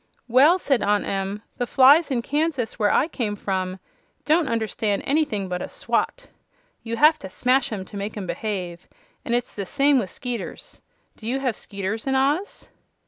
"Well," 0.27 0.57
said 0.57 0.81
Aunt 0.81 1.05
Em, 1.05 1.43
"the 1.59 1.67
flies 1.67 2.09
in 2.09 2.23
Kansas, 2.23 2.79
where 2.79 2.91
I 2.91 3.07
came 3.07 3.35
from, 3.35 3.77
don't 4.25 4.49
understand 4.49 5.03
anything 5.05 5.47
but 5.47 5.61
a 5.61 5.69
swat. 5.69 6.25
You 6.81 6.97
have 6.97 7.19
to 7.19 7.29
smash 7.29 7.71
'em 7.71 7.85
to 7.85 7.97
make 7.97 8.17
'em 8.17 8.25
behave; 8.25 8.87
and 9.23 9.35
it's 9.35 9.53
the 9.53 9.63
same 9.63 9.97
way 9.97 10.05
with 10.05 10.09
'skeeters. 10.09 10.81
Do 11.17 11.27
you 11.27 11.39
have 11.41 11.55
'skeeters 11.55 12.07
in 12.07 12.15
Oz?" 12.15 12.67